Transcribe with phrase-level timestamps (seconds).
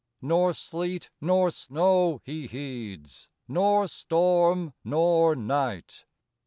[0.19, 6.05] Nor sleet nor snow he heeds, nor storm nor night.